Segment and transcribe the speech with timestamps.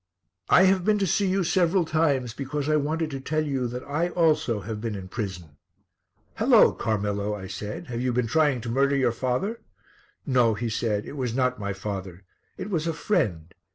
[0.49, 3.83] "I have been to see you several times because I wanted to tell you that
[3.83, 5.57] I also have been in prison."
[6.39, 6.71] "Hullo!
[6.71, 9.59] Carmelo," I said, "have you been trying to murder your father?"
[10.25, 12.23] "No," he said, "it was not my father.
[12.57, 13.53] It was a friend.